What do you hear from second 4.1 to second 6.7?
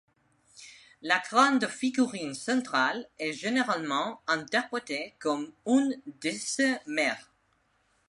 interprétée comme une Déesse